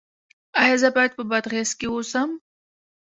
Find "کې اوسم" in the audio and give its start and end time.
1.79-2.29